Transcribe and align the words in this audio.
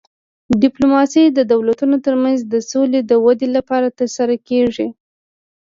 ډیپلوماسي 0.61 1.23
د 1.37 1.39
دولتونو 1.53 1.95
ترمنځ 2.05 2.39
د 2.53 2.55
سولې 2.71 2.99
د 3.05 3.11
ودې 3.25 3.47
لپاره 3.57 3.95
ترسره 3.99 4.35
کیږي 4.47 4.87